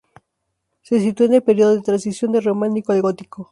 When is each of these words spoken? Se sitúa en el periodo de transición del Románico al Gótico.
Se 0.81 0.99
sitúa 0.99 1.27
en 1.27 1.35
el 1.35 1.43
periodo 1.43 1.75
de 1.75 1.83
transición 1.83 2.31
del 2.31 2.43
Románico 2.45 2.91
al 2.91 3.03
Gótico. 3.03 3.49